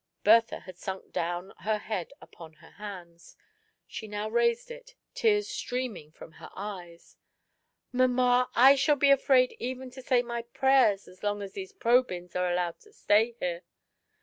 Bertha 0.23 0.61
had 0.61 0.77
sunk 0.79 1.11
down 1.13 1.53
her 1.59 1.77
head 1.77 2.11
upon 2.19 2.53
her 2.53 2.71
hands; 2.71 3.37
she 3.85 4.07
now 4.07 4.27
raised 4.27 4.71
it, 4.71 4.95
tears 5.13 5.47
streaming 5.47 6.11
from 6.11 6.31
her 6.31 6.49
eyes." 6.55 7.17
Mamma^ 7.93 8.49
I 8.55 8.73
shall 8.73 8.95
be 8.95 9.11
afraid 9.11 9.55
even 9.59 9.91
to 9.91 10.01
say 10.01 10.23
my 10.23 10.41
prayers 10.41 11.07
as 11.07 11.21
long 11.21 11.43
as 11.43 11.53
these 11.53 11.71
Probyns 11.71 12.35
are 12.35 12.51
allowed 12.51 12.79
to 12.79 12.91
stay 12.93 13.35
here." 13.39 13.61